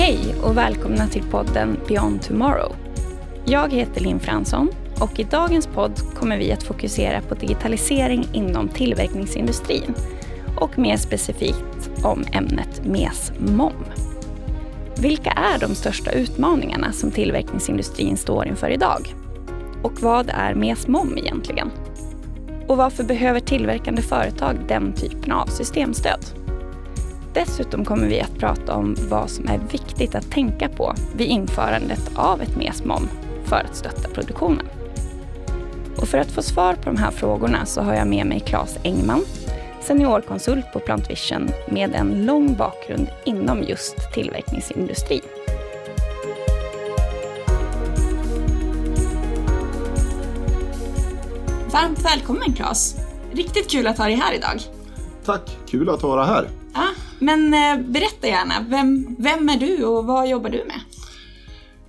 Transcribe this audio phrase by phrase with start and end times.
[0.00, 2.76] Hej och välkomna till podden Beyond Tomorrow.
[3.44, 8.68] Jag heter Linn Fransson och i dagens podd kommer vi att fokusera på digitalisering inom
[8.68, 9.94] tillverkningsindustrin
[10.56, 13.84] och mer specifikt om ämnet MES-MOM.
[15.00, 19.14] Vilka är de största utmaningarna som tillverkningsindustrin står inför idag?
[19.82, 21.70] Och vad är MES-MOM egentligen?
[22.68, 26.39] Och varför behöver tillverkande företag den typen av systemstöd?
[27.34, 32.10] Dessutom kommer vi att prata om vad som är viktigt att tänka på vid införandet
[32.14, 33.08] av ett MES-MOM
[33.44, 34.66] för att stötta produktionen.
[35.96, 38.78] Och för att få svar på de här frågorna så har jag med mig Claes
[38.84, 39.24] Engman,
[39.80, 45.22] seniorkonsult på Plantvision med en lång bakgrund inom just tillverkningsindustrin.
[51.72, 52.96] Varmt välkommen Claes!
[53.32, 54.60] Riktigt kul att ha dig här idag.
[55.24, 56.48] Tack, kul att vara här.
[56.74, 56.86] Ja,
[57.20, 60.80] men eh, berätta gärna, vem, vem är du och vad jobbar du med?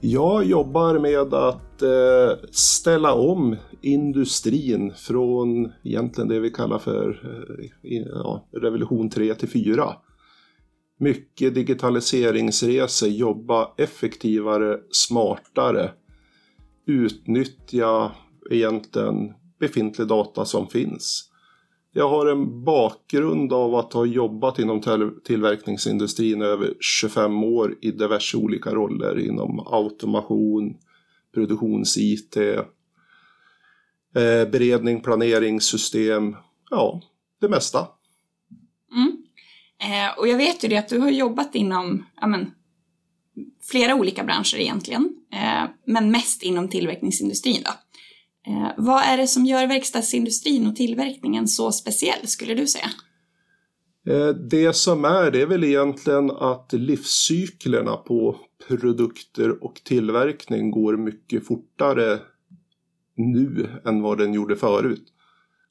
[0.03, 7.09] Jag jobbar med att eh, ställa om industrin från egentligen det vi kallar för
[7.83, 9.93] eh, ja, revolution 3 till 4.
[10.99, 15.91] Mycket digitaliseringsresor, jobba effektivare, smartare,
[16.87, 18.11] utnyttja
[18.51, 21.30] egentligen befintlig data som finns.
[21.93, 24.81] Jag har en bakgrund av att ha jobbat inom
[25.23, 30.77] tillverkningsindustrin över 25 år i diverse olika roller inom automation,
[31.33, 32.37] produktions-IT,
[34.15, 36.35] eh, beredning, planeringssystem,
[36.69, 37.01] ja,
[37.41, 37.87] det mesta.
[38.91, 39.23] Mm.
[39.79, 42.51] Eh, och jag vet ju det att du har jobbat inom ja, men,
[43.61, 47.61] flera olika branscher egentligen, eh, men mest inom tillverkningsindustrin.
[47.63, 47.71] Då.
[48.47, 52.89] Eh, vad är det som gör verkstadsindustrin och tillverkningen så speciell, skulle du säga?
[54.07, 58.35] Eh, det som är, det är väl egentligen att livscyklerna på
[58.67, 62.19] produkter och tillverkning går mycket fortare
[63.15, 65.03] nu än vad den gjorde förut.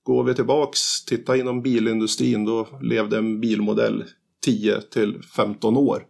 [0.03, 4.05] Går vi tillbaks, titta inom bilindustrin, då levde en bilmodell
[4.45, 6.07] 10 till 15 år.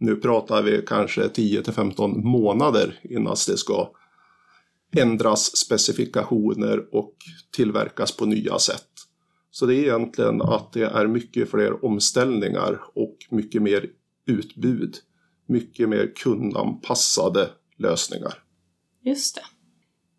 [0.00, 3.90] Nu pratar vi kanske 10 till 15 månader innan det ska
[4.96, 7.14] ändras specifikationer och
[7.56, 8.88] tillverkas på nya sätt.
[9.50, 13.86] Så det är egentligen att det är mycket fler omställningar och mycket mer
[14.26, 14.96] utbud.
[15.46, 18.34] Mycket mer kundanpassade lösningar.
[19.02, 19.42] Just det.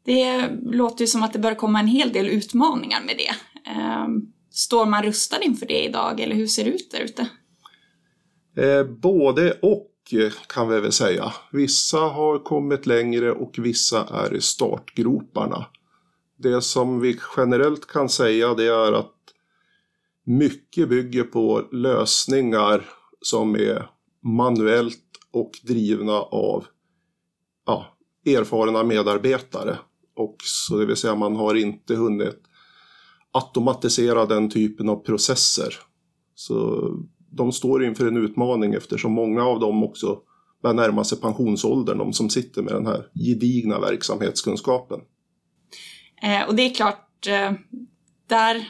[0.05, 3.35] Det låter ju som att det bör komma en hel del utmaningar med det.
[3.71, 7.29] Ehm, står man rustad inför det idag eller hur ser det ut där ute?
[8.57, 11.33] Eh, både och Eh, kan vi väl säga.
[11.51, 15.65] Vissa har kommit längre och vissa är i startgroparna.
[16.37, 19.15] Det som vi generellt kan säga det är att
[20.25, 22.85] mycket bygger på lösningar
[23.21, 23.89] som är
[24.23, 26.65] manuellt och drivna av
[27.65, 29.77] ja, erfarna medarbetare.
[30.15, 32.41] Och så det vill säga man har inte hunnit
[33.31, 35.75] automatisera den typen av processer.
[36.35, 36.89] Så
[37.31, 40.19] de står inför en utmaning eftersom många av dem också
[40.61, 44.99] börjar närma sig pensionsåldern, de som sitter med den här gedigna verksamhetskunskapen.
[46.21, 47.51] Eh, och det är klart, eh,
[48.27, 48.67] där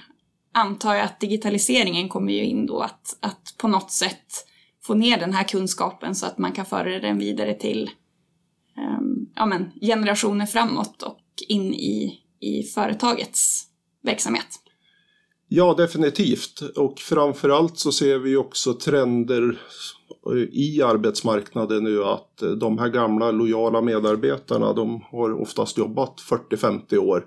[0.53, 4.45] antar jag att digitaliseringen kommer ju in då att, att på något sätt
[4.83, 7.89] få ner den här kunskapen så att man kan föra den vidare till
[8.77, 8.99] eh,
[9.35, 13.67] ja, men, generationer framåt och in i, i företagets
[14.03, 14.68] verksamhet.
[15.51, 16.61] Ja, definitivt.
[16.75, 19.59] Och framförallt så ser vi också trender
[20.51, 26.21] i arbetsmarknaden nu att eh, de här gamla lojala medarbetarna de har oftast jobbat
[26.51, 27.25] 40-50 år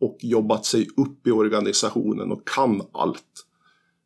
[0.00, 3.46] och jobbat sig upp i organisationen och kan allt.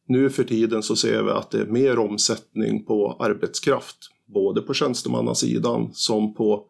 [0.07, 3.97] Nu för tiden så ser vi att det är mer omsättning på arbetskraft,
[4.27, 6.65] både på tjänstemannasidan som på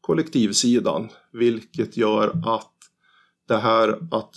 [0.00, 2.72] kollektivsidan, vilket gör att
[3.48, 4.34] det här att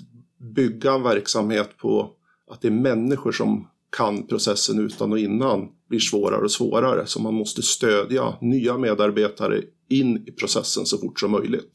[0.53, 2.11] bygga en verksamhet på
[2.51, 3.67] att det är människor som
[3.97, 7.07] kan processen utan och innan blir svårare och svårare.
[7.07, 11.71] Så man måste stödja nya medarbetare in i processen så fort som möjligt.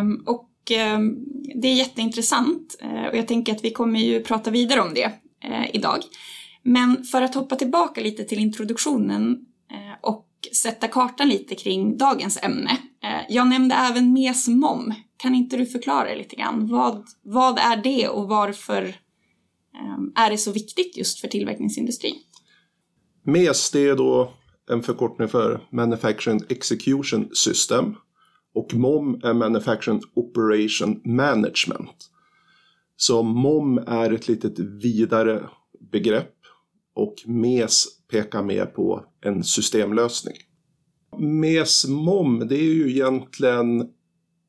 [0.00, 0.50] Um, och
[0.96, 1.24] um,
[1.62, 5.06] det är jätteintressant uh, och jag tänker att vi kommer ju prata vidare om det
[5.48, 5.98] uh, idag.
[6.62, 9.30] Men för att hoppa tillbaka lite till introduktionen
[9.72, 10.28] uh, och
[10.62, 12.78] sätta kartan lite kring dagens ämne.
[13.28, 14.94] Jag nämnde även MES-MOM.
[15.22, 16.66] Kan inte du förklara lite grann?
[16.66, 22.14] Vad, vad är det och varför ehm, är det så viktigt just för tillverkningsindustrin?
[23.22, 24.32] MES det är då
[24.70, 27.94] en förkortning för Manufacturing Execution System
[28.54, 32.10] och MOM är Manufacturing Operation Management.
[32.96, 35.48] Så MOM är ett lite vidare
[35.92, 36.34] begrepp
[36.94, 40.36] och MES pekar mer på en systemlösning.
[41.18, 43.88] MES-MOM det är ju egentligen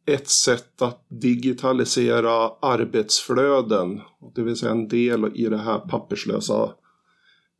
[0.05, 4.01] ett sätt att digitalisera arbetsflöden,
[4.35, 6.69] det vill säga en del i den här papperslösa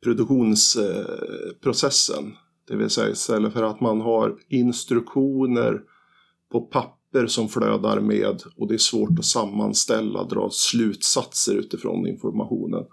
[0.04, 2.36] produktionsprocessen.
[2.68, 5.82] Det vill säga istället för att man har instruktioner
[6.52, 12.84] på papper som flödar med och det är svårt att sammanställa, dra slutsatser utifrån informationen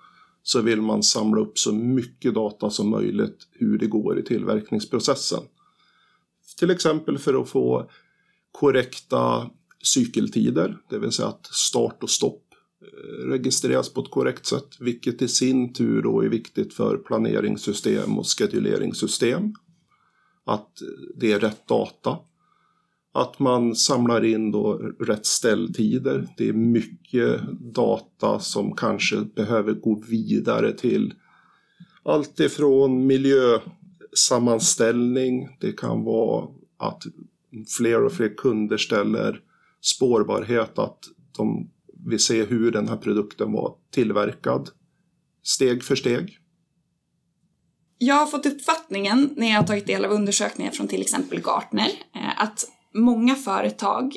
[0.43, 5.39] så vill man samla upp så mycket data som möjligt hur det går i tillverkningsprocessen.
[6.59, 7.89] Till exempel för att få
[8.51, 9.49] korrekta
[9.83, 12.43] cykeltider, det vill säga att start och stopp
[12.81, 18.17] eh, registreras på ett korrekt sätt, vilket i sin tur då är viktigt för planeringssystem
[18.17, 19.53] och scheduleringssystem.
[20.45, 20.69] Att
[21.15, 22.17] det är rätt data.
[23.13, 26.27] Att man samlar in då rätt ställtider.
[26.37, 27.41] Det är mycket
[27.73, 31.13] data som kanske behöver gå vidare till
[32.03, 36.47] allt ifrån miljösammanställning, det kan vara
[36.77, 37.03] att
[37.77, 39.39] fler och fler kunder ställer
[39.81, 40.99] spårbarhet, att
[41.37, 41.71] de
[42.05, 44.69] vill se hur den här produkten var tillverkad
[45.43, 46.37] steg för steg.
[47.97, 51.89] Jag har fått uppfattningen när jag har tagit del av undersökningar från till exempel Gartner
[52.15, 54.15] eh, att många företag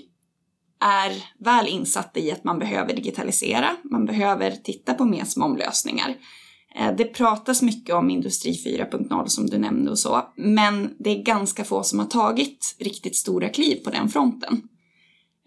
[0.80, 5.24] är väl insatta i att man behöver digitalisera, man behöver titta på mer
[5.58, 6.16] lösningar.
[6.76, 11.22] Eh, det pratas mycket om industri 4.0 som du nämnde och så, men det är
[11.22, 14.62] ganska få som har tagit riktigt stora kliv på den fronten.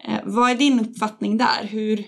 [0.04, 1.64] Eh, vad är din uppfattning där?
[1.64, 2.04] Hur,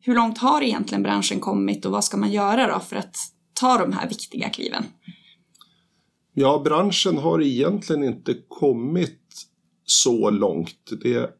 [0.00, 3.16] hur långt har egentligen branschen kommit och vad ska man göra då för att
[3.52, 4.84] ta de här viktiga kliven?
[6.34, 9.20] Ja, branschen har egentligen inte kommit
[9.84, 10.90] så långt.
[11.02, 11.30] Det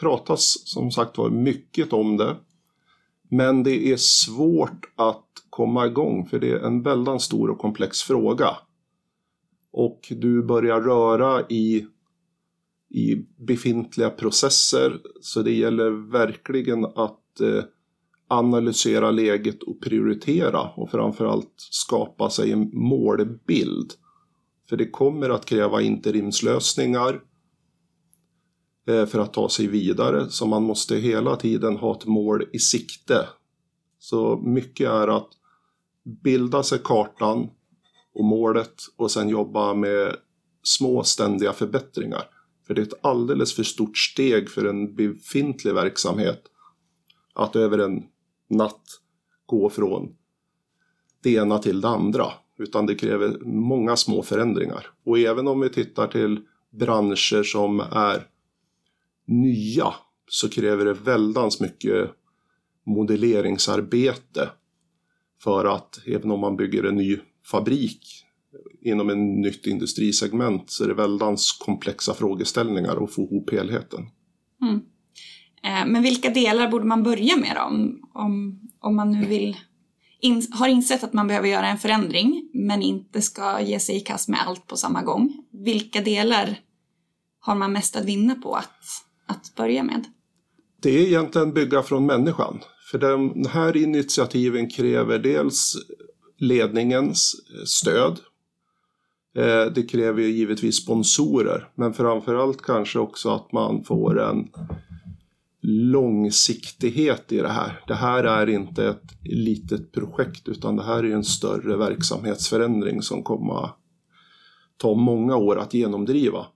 [0.00, 2.36] pratas som sagt var mycket om det.
[3.30, 8.02] Men det är svårt att komma igång för det är en väldigt stor och komplex
[8.02, 8.56] fråga.
[9.72, 11.86] Och du börjar röra i,
[12.90, 17.64] i befintliga processer så det gäller verkligen att eh,
[18.28, 23.92] analysera läget och prioritera och framförallt skapa sig en målbild.
[24.68, 27.20] För det kommer att kräva interimslösningar
[28.88, 32.58] eh, för att ta sig vidare så man måste hela tiden ha ett mål i
[32.58, 33.28] sikte.
[33.98, 35.28] Så mycket är att
[36.04, 37.50] bilda sig kartan
[38.14, 40.16] och målet och sen jobba med
[40.62, 42.22] små ständiga förbättringar.
[42.66, 46.42] För det är ett alldeles för stort steg för en befintlig verksamhet
[47.34, 48.02] att över en
[48.48, 49.00] natt
[49.46, 50.16] gå från
[51.22, 52.26] det ena till det andra.
[52.58, 54.86] Utan det kräver många små förändringar.
[55.04, 56.40] Och även om vi tittar till
[56.70, 58.26] branscher som är
[59.26, 59.94] nya
[60.28, 62.10] så kräver det väldans mycket
[62.86, 64.50] modelleringsarbete
[65.42, 67.18] för att även om man bygger en ny
[67.50, 68.24] fabrik
[68.82, 74.00] inom en nytt industrisegment så är det väldigt komplexa frågeställningar att få ihop helheten.
[74.62, 74.80] Mm.
[75.62, 77.62] Eh, men vilka delar borde man börja med då?
[77.62, 79.56] Om, om, om man nu vill,
[80.20, 84.00] in, har insett att man behöver göra en förändring men inte ska ge sig i
[84.00, 85.44] kast med allt på samma gång.
[85.50, 86.58] Vilka delar
[87.40, 88.84] har man mest att vinna på att,
[89.26, 90.04] att börja med?
[90.82, 92.60] Det är egentligen bygga från människan.
[92.90, 95.76] För de här initiativen kräver dels
[96.38, 97.34] ledningens
[97.66, 98.20] stöd.
[99.36, 104.48] Eh, det kräver givetvis sponsorer, men framförallt kanske också att man får en
[105.62, 107.80] långsiktighet i det här.
[107.86, 113.22] Det här är inte ett litet projekt utan det här är en större verksamhetsförändring som
[113.22, 113.70] kommer
[114.76, 116.46] ta många år att genomdriva.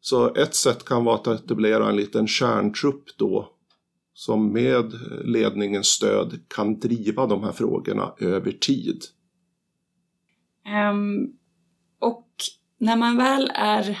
[0.00, 3.55] Så ett sätt kan vara att etablera en liten kärntrupp då
[4.16, 4.92] som med
[5.24, 9.02] ledningens stöd kan driva de här frågorna över tid.
[10.90, 11.32] Um,
[12.00, 12.26] och
[12.78, 13.98] när man väl är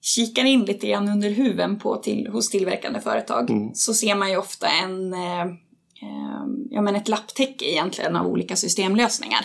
[0.00, 3.74] kikar in lite grann under huven på till, hos tillverkande företag mm.
[3.74, 5.42] så ser man ju ofta en, eh,
[6.02, 9.44] eh, ja, men ett lapptäcke egentligen av olika systemlösningar.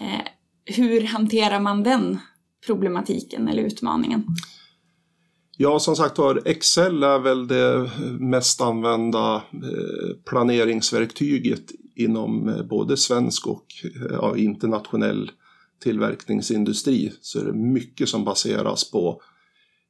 [0.00, 0.26] Eh,
[0.64, 2.18] hur hanterar man den
[2.66, 4.26] problematiken eller utmaningen?
[5.60, 11.64] Ja, som sagt var, Excel är väl det mest använda eh, planeringsverktyget
[11.96, 15.30] inom eh, både svensk och eh, ja, internationell
[15.82, 17.12] tillverkningsindustri.
[17.20, 19.20] Så är det mycket som baseras på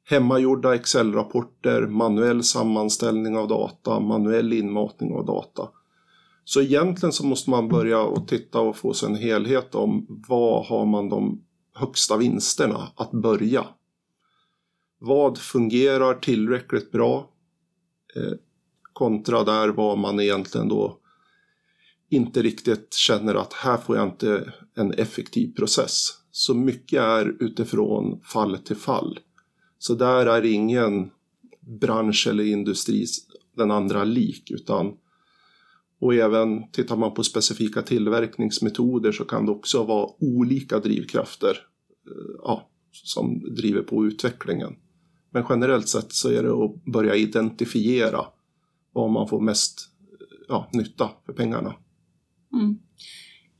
[0.09, 5.67] hemmagjorda Excel-rapporter, manuell sammanställning av data, manuell inmatning av data.
[6.45, 10.65] Så egentligen så måste man börja och titta och få sig en helhet om vad
[10.65, 11.41] har man de
[11.75, 13.65] högsta vinsterna att börja.
[14.99, 17.29] Vad fungerar tillräckligt bra
[18.15, 18.33] eh,
[18.93, 20.99] kontra där vad man egentligen då
[22.09, 26.07] inte riktigt känner att här får jag inte en effektiv process.
[26.31, 29.19] Så mycket är utifrån fall till fall.
[29.77, 31.09] Så där är ingen
[31.61, 33.05] bransch eller industri
[33.55, 34.97] den andra lik utan
[36.01, 41.49] och även tittar man på specifika tillverkningsmetoder så kan det också vara olika drivkrafter
[42.07, 44.75] eh, ja, som driver på utvecklingen.
[45.31, 48.25] Men generellt sett så är det att börja identifiera
[48.93, 49.89] vad man får mest
[50.47, 51.75] ja, nytta för pengarna.
[52.53, 52.79] Mm.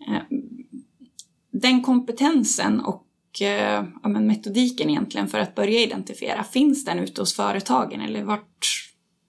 [0.08, 0.38] Eh,
[1.52, 3.06] den kompetensen och
[3.42, 8.24] eh, ja, men metodiken egentligen för att börja identifiera, finns den ute hos företagen eller
[8.24, 8.68] vart,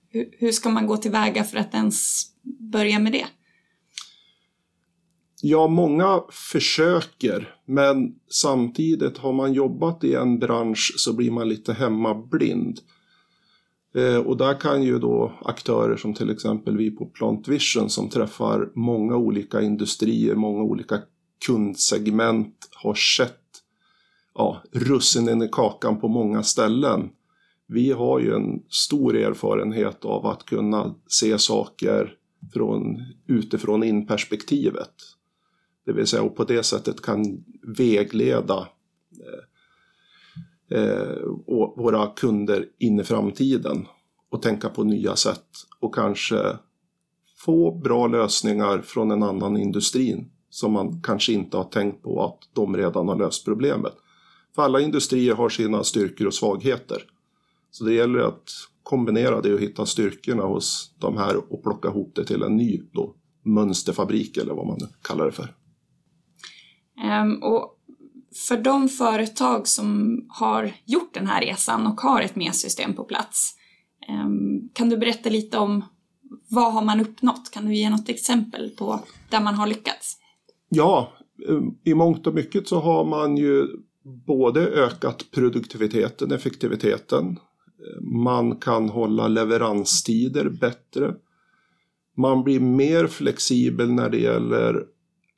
[0.09, 2.27] hur, hur ska man gå tillväga för att ens
[2.73, 3.27] börja med det?
[5.43, 11.73] Ja, många försöker, men samtidigt har man jobbat i en bransch så blir man lite
[11.73, 12.81] hemmablind.
[13.95, 18.09] Eh, och där kan ju då aktörer som till exempel vi på Plant Vision som
[18.09, 20.99] träffar många olika industrier, många olika
[21.47, 23.41] kundsegment, har sett
[24.35, 27.11] ja, russinen i kakan på många ställen.
[27.67, 32.15] Vi har ju en stor erfarenhet av att kunna se saker
[32.53, 34.95] från, utifrån in-perspektivet.
[35.87, 37.45] Det vill säga och på det sättet kan
[37.77, 38.69] vägleda
[40.71, 41.19] eh, eh,
[41.77, 43.87] våra kunder in i framtiden
[44.31, 45.47] och tänka på nya sätt
[45.81, 46.57] och kanske
[47.45, 52.39] få bra lösningar från en annan industri som man kanske inte har tänkt på att
[52.53, 53.93] de redan har löst problemet.
[54.55, 57.03] För alla industrier har sina styrkor och svagheter.
[57.71, 58.51] Så det gäller att
[58.83, 62.83] kombinera det och hitta styrkorna hos de här och plocka ihop det till en ny
[62.93, 65.55] då, mönsterfabrik eller vad man kallar det för.
[67.03, 67.77] Ehm, och
[68.49, 73.55] för de företag som har gjort den här resan och har ett MES-system på plats,
[74.09, 75.85] ehm, kan du berätta lite om
[76.49, 77.51] vad har man uppnått?
[77.51, 80.17] Kan du ge något exempel på där man har lyckats?
[80.69, 81.13] Ja,
[81.49, 83.67] ehm, i mångt och mycket så har man ju
[84.27, 87.39] både ökat produktiviteten, effektiviteten,
[88.01, 91.15] man kan hålla leveranstider bättre.
[92.17, 94.85] Man blir mer flexibel när det gäller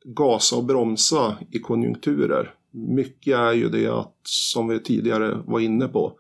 [0.05, 2.55] gasa och bromsa i konjunkturer.
[2.71, 6.19] Mycket är ju det att, som vi tidigare var inne på,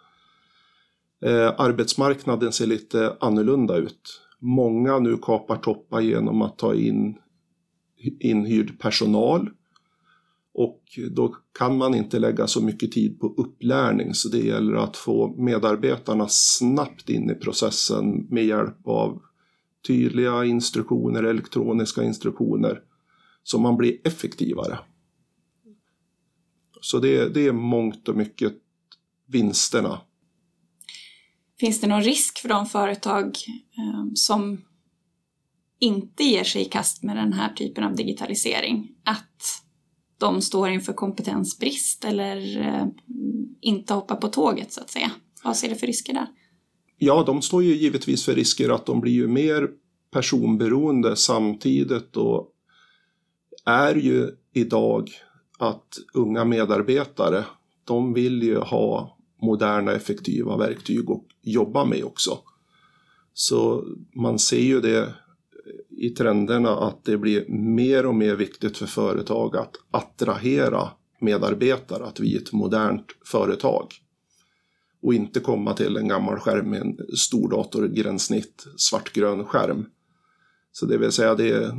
[1.25, 4.21] eh, arbetsmarknaden ser lite annorlunda ut.
[4.39, 7.19] Många nu kapar toppar genom att ta in
[8.21, 9.51] inhyrd personal
[10.55, 14.97] och då kan man inte lägga så mycket tid på upplärning så det gäller att
[14.97, 19.23] få medarbetarna snabbt in i processen med hjälp av
[19.87, 22.81] tydliga instruktioner, elektroniska instruktioner
[23.43, 24.79] så man blir effektivare.
[26.81, 28.53] Så det, det är mångt och mycket
[29.27, 30.01] vinsterna.
[31.61, 33.27] Finns det någon risk för de företag
[33.79, 34.65] eh, som
[35.79, 39.63] inte ger sig i kast med den här typen av digitalisering att
[40.19, 42.87] de står inför kompetensbrist eller eh,
[43.61, 45.11] inte hoppar på tåget så att säga?
[45.45, 46.27] Vad ser du för risker där?
[46.99, 49.69] Ja, de står ju givetvis för risker att de blir ju mer
[50.13, 52.52] personberoende samtidigt och
[53.67, 55.11] är ju idag
[55.59, 57.45] att unga medarbetare,
[57.85, 62.39] de vill ju ha moderna effektiva verktyg att jobba med också.
[63.35, 65.15] Så man ser ju det
[65.89, 70.89] i trenderna att det blir mer och mer viktigt för företag att attrahera
[71.21, 73.87] medarbetare, att vi är ett modernt företag.
[75.03, 79.87] Och inte komma till en gammal skärm med en stordatorgränssnitt, svartgrön skärm.
[80.73, 81.73] Så det vill säga det är,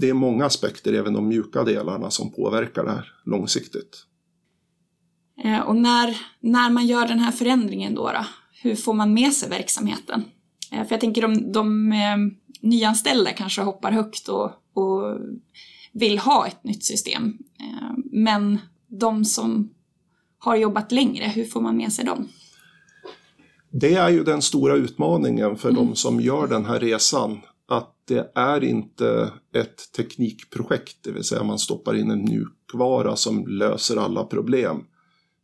[0.00, 4.04] det är många aspekter, även de mjuka delarna, som påverkar det här långsiktigt.
[5.44, 8.24] Eh, och när, när man gör den här förändringen då, då,
[8.62, 10.24] hur får man med sig verksamheten?
[10.72, 12.16] Eh, för jag tänker de, de eh,
[12.60, 15.18] nyanställda kanske hoppar högt och, och
[15.92, 17.38] vill ha ett nytt system.
[18.12, 19.70] Men de som
[20.38, 22.28] har jobbat längre, hur får man med sig dem?
[23.70, 25.86] Det är ju den stora utmaningen för mm.
[25.86, 27.40] de som gör den här resan.
[27.68, 33.46] Att det är inte ett teknikprojekt, det vill säga man stoppar in en mjukvara som
[33.46, 34.84] löser alla problem.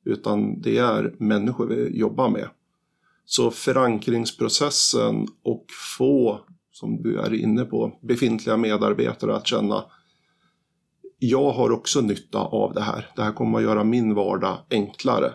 [0.05, 2.49] Utan det är människor vi jobbar med.
[3.25, 5.67] Så förankringsprocessen och
[5.99, 6.41] få
[6.73, 9.85] som du är inne på, befintliga medarbetare att känna
[11.19, 13.11] jag har också nytta av det här.
[13.17, 15.33] Det här kommer att göra min vardag enklare.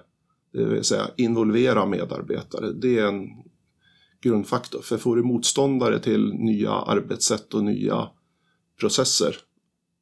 [0.53, 2.71] Det vill säga involvera medarbetare.
[2.71, 3.27] Det är en
[4.21, 4.81] grundfaktor.
[4.81, 8.09] För får du motståndare till nya arbetssätt och nya
[8.79, 9.35] processer,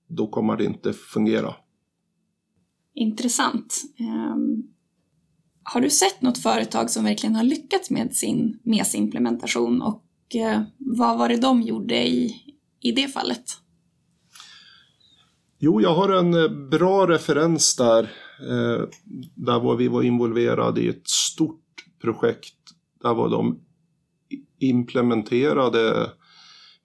[0.07, 1.55] då kommer det inte fungera.
[2.93, 3.83] Intressant.
[3.99, 4.63] Um,
[5.63, 11.17] har du sett något företag som verkligen har lyckats med sin MES-implementation och eh, vad
[11.17, 12.35] var det de gjorde i,
[12.81, 13.43] i det fallet?
[15.59, 18.03] Jo, jag har en eh, bra referens där.
[18.39, 18.87] Eh,
[19.35, 21.63] där var vi var involverade i ett stort
[22.01, 22.55] projekt.
[23.01, 23.59] Där var de
[24.59, 26.11] implementerade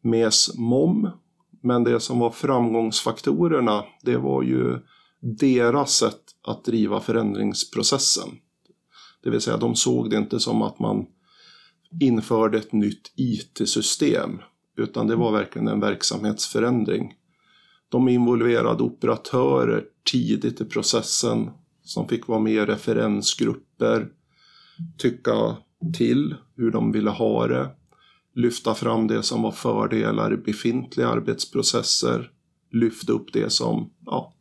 [0.02, 1.10] MES MOM.
[1.62, 4.78] Men det som var framgångsfaktorerna, det var ju
[5.20, 8.28] deras sätt att driva förändringsprocessen.
[9.22, 11.06] Det vill säga, de såg det inte som att man
[12.00, 14.38] införde ett nytt IT-system,
[14.76, 17.14] utan det var verkligen en verksamhetsförändring.
[17.88, 21.50] De involverade operatörer tidigt i processen
[21.84, 24.08] som fick vara med i referensgrupper,
[24.98, 25.56] tycka
[25.94, 27.70] till hur de ville ha det,
[28.34, 32.30] lyfta fram det som var fördelar i befintliga arbetsprocesser,
[32.70, 34.34] lyfta upp det som ja,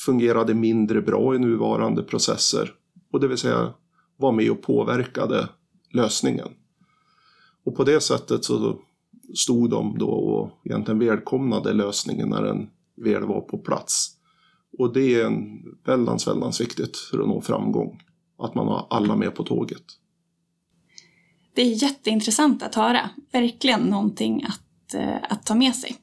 [0.00, 2.74] fungerade mindre bra i nuvarande processer
[3.12, 3.74] och det vill säga
[4.16, 5.48] var med och påverkade
[5.92, 6.48] lösningen.
[7.64, 8.80] Och på det sättet så
[9.34, 14.16] stod de då och egentligen välkomnade lösningen när den väl var på plats.
[14.78, 18.02] Och det är en väldans, väldans viktigt för att nå framgång.
[18.38, 19.84] Att man har alla med på tåget.
[21.54, 23.10] Det är jätteintressant att höra.
[23.32, 25.96] Verkligen någonting att, eh, att ta med sig.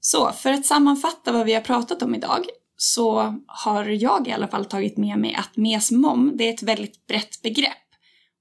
[0.00, 2.46] Så för att sammanfatta vad vi har pratat om idag
[2.76, 7.06] så har jag i alla fall tagit med mig att mesmom, det är ett väldigt
[7.06, 7.76] brett begrepp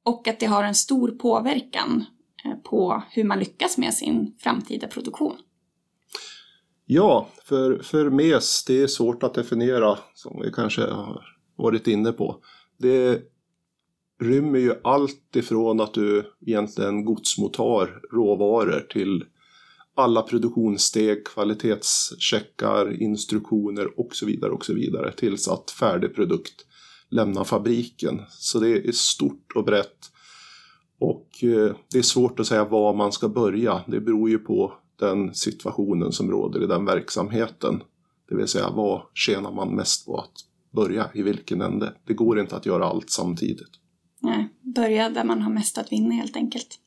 [0.06, 2.06] och att det har en stor påverkan
[2.46, 5.36] eh, på hur man lyckas med sin framtida produktion.
[6.86, 11.22] Ja, för, för MES, det är svårt att definiera som vi kanske har
[11.58, 12.44] varit inne på.
[12.78, 13.22] Det
[14.22, 19.24] rymmer ju allt ifrån att du egentligen godsmottar råvaror till
[19.96, 26.66] alla produktionssteg, kvalitetscheckar, instruktioner och så vidare och så vidare tills att färdig produkt
[27.10, 28.22] lämnar fabriken.
[28.30, 30.12] Så det är stort och brett.
[31.00, 33.82] Och eh, det är svårt att säga var man ska börja.
[33.88, 37.84] Det beror ju på den situationen som råder i den verksamheten.
[38.30, 40.34] Det vill säga vad tjänar man mest på att
[40.72, 41.94] börja i vilken ände.
[42.08, 43.81] Det går inte att göra allt samtidigt.
[44.28, 46.80] Eh, börja där man har mest att vinna helt enkelt.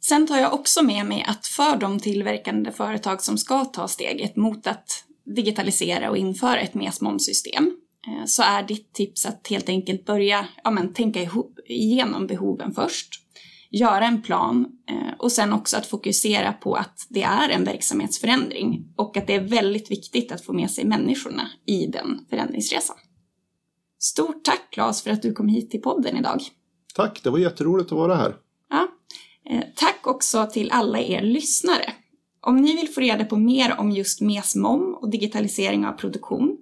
[0.00, 4.36] Sen tar jag också med mig att för de tillverkande företag som ska ta steget
[4.36, 5.04] mot att
[5.36, 7.72] digitalisera och införa ett MES-momssystem
[8.06, 11.30] eh, så är ditt tips att helt enkelt börja ja, men, tänka
[11.66, 13.08] igenom behoven först,
[13.70, 18.92] göra en plan eh, och sen också att fokusera på att det är en verksamhetsförändring
[18.96, 22.96] och att det är väldigt viktigt att få med sig människorna i den förändringsresan.
[23.98, 26.40] Stort tack Claes för att du kom hit till podden idag.
[26.94, 28.36] Tack, det var jätteroligt att vara här.
[28.70, 28.88] Ja,
[29.50, 31.92] Eh, tack också till alla er lyssnare.
[32.40, 36.56] Om ni vill få reda på mer om just MESMOM och digitalisering av produktion,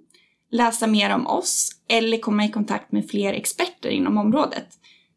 [0.51, 4.67] läsa mer om oss eller komma i kontakt med fler experter inom området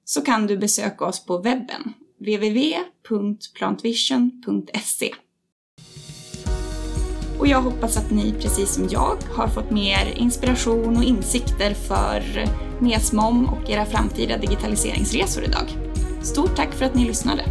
[0.05, 5.15] så kan du besöka oss på webben www.plantvision.se.
[7.41, 12.23] Och jag hoppas att ni, precis som jag, har fått mer inspiration och insikter för
[12.79, 15.77] MESMOM och era framtida digitaliseringsresor idag.
[16.23, 17.45] Stort tack för att ni lyssnade!